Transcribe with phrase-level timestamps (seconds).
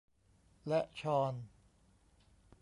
[0.67, 1.33] และฌอน